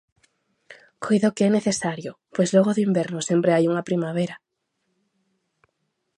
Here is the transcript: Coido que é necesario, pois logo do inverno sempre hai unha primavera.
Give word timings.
Coido 1.03 1.33
que 1.35 1.43
é 1.49 1.51
necesario, 1.53 2.11
pois 2.35 2.49
logo 2.55 2.71
do 2.73 2.83
inverno 2.89 3.19
sempre 3.29 3.53
hai 3.53 3.63
unha 3.71 3.87
primavera. 3.89 4.35